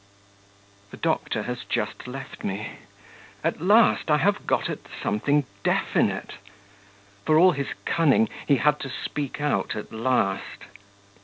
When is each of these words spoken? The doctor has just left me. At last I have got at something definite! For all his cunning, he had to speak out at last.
The 0.89 0.97
doctor 0.97 1.43
has 1.43 1.63
just 1.63 2.07
left 2.07 2.43
me. 2.43 2.79
At 3.43 3.61
last 3.61 4.09
I 4.09 4.17
have 4.17 4.47
got 4.47 4.67
at 4.67 4.79
something 5.03 5.45
definite! 5.63 6.37
For 7.23 7.37
all 7.37 7.51
his 7.51 7.67
cunning, 7.85 8.27
he 8.47 8.55
had 8.55 8.79
to 8.79 8.89
speak 8.89 9.39
out 9.39 9.75
at 9.75 9.91
last. 9.91 10.63